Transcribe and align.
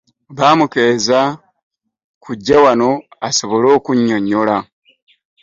Bamukeeza 0.37 1.19
kujja 2.23 2.57
wano 2.65 2.89
asobole 3.27 3.67
okunyonyola 3.77 4.55